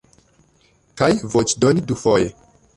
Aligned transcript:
Kaj 1.03 1.11
voĉdoni 1.35 1.87
dufoje? 1.93 2.37